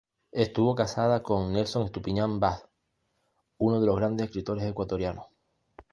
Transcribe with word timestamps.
Estuvo 0.31 0.73
casada 0.73 1.21
con 1.21 1.53
Nelson 1.53 1.83
Estupiñán 1.85 2.39
Bass, 2.39 2.67
uno 3.59 3.79
de 3.79 3.85
los 3.85 3.95
grandes 3.97 4.25
escritores 4.25 4.65
ecuatorianos. 4.67 5.27